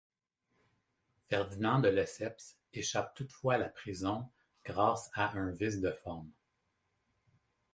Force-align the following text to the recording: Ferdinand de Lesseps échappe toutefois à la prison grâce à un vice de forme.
Ferdinand 1.29 1.77
de 1.81 1.87
Lesseps 1.91 2.57
échappe 2.73 3.13
toutefois 3.13 3.53
à 3.53 3.57
la 3.59 3.69
prison 3.69 4.27
grâce 4.65 5.11
à 5.13 5.29
un 5.37 5.51
vice 5.51 5.79
de 5.79 5.91
forme. 5.91 6.31